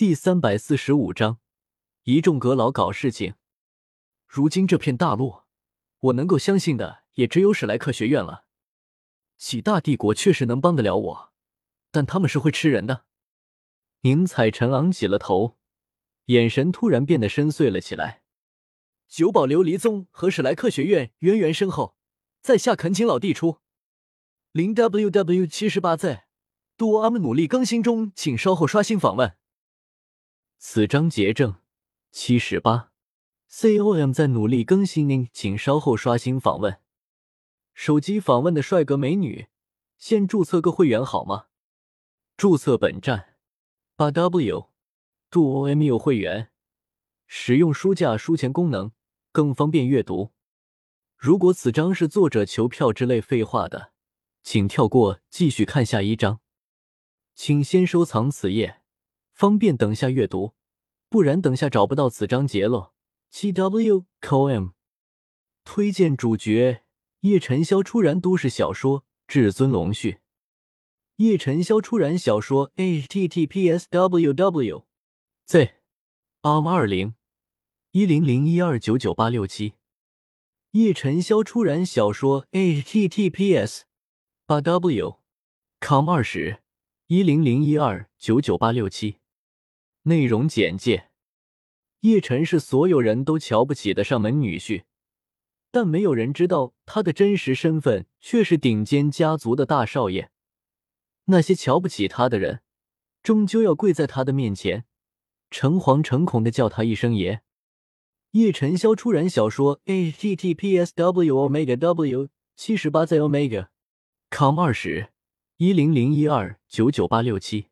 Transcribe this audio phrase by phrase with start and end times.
[0.00, 1.40] 第三百四十五章，
[2.04, 3.34] 一众阁老搞事情。
[4.26, 5.42] 如今这片大陆，
[5.98, 8.46] 我能够相信的也只有史莱克学院了。
[9.36, 11.32] 几大帝国确实能帮得了我，
[11.90, 13.04] 但他们是会吃人的。
[14.00, 15.58] 宁采臣昂起了头，
[16.24, 18.22] 眼神突然变得深邃了起来。
[19.06, 21.94] 九宝琉璃宗和史莱克学院渊源深厚，
[22.40, 23.58] 在下恳请老弟出。
[24.52, 26.22] 零 ww 七十八 z，
[26.78, 29.36] 多阿们努力更新中，请稍后刷新访问。
[30.62, 31.56] 此章节正
[32.12, 32.92] 七十八
[33.48, 36.80] ，com 在努力更新，您请稍后刷新访问。
[37.72, 39.46] 手机访问的帅哥美女，
[39.96, 41.46] 先注册个会员好吗？
[42.36, 43.38] 注册本站
[43.96, 44.68] 八 w
[45.30, 46.50] 度 OMU 会员，
[47.26, 48.92] 使用书架书签功能
[49.32, 50.32] 更方便阅读。
[51.16, 53.92] 如果此章是作者求票之类废话的，
[54.42, 56.40] 请跳过，继续看下一章。
[57.34, 58.79] 请先收藏此页。
[59.40, 60.52] 方便等下阅读，
[61.08, 62.92] 不然等下找不到此章节了。
[63.30, 64.72] 七 w com
[65.64, 66.82] 推荐主角
[67.20, 70.12] 叶晨霄出燃都市小说《至尊龙续》。
[71.16, 74.84] 叶晨霄出燃小说 H T T P S W W
[75.46, 75.70] Z
[76.42, 77.14] R 二零
[77.92, 79.72] 一零零一二九九八六七。
[80.72, 83.84] 叶晨霄出燃小说 https
[84.44, 85.18] 八 w
[85.80, 86.60] com 二十
[87.06, 89.19] 一零零一二九九八六七。
[90.04, 91.10] 内容简介：
[92.00, 94.84] 叶晨是所有人都瞧不起的上门女婿，
[95.70, 100.30] 但没有人知道他的真实身份却是顶尖家族的大少爷。
[101.26, 102.62] 那些瞧不起他的人，
[103.22, 104.84] 终究要跪在他的面前，
[105.50, 107.42] 诚惶诚恐的叫他一声爷。
[108.32, 113.68] 叶晨萧出燃小说 https w omega w 七十八在 omega
[114.30, 115.08] com 二十
[115.56, 117.69] 一零零一二九九八六七。